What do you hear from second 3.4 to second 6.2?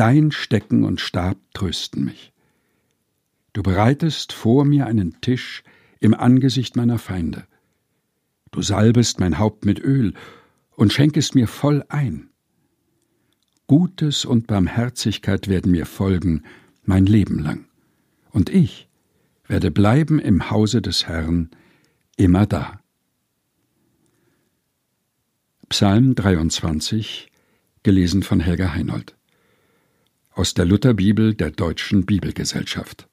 Du bereitest vor mir einen Tisch im